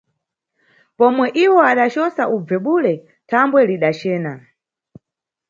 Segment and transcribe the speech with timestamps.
[0.97, 2.93] Pomwe iwo adacosa ubve bule
[3.29, 4.33] thambwe lidacena.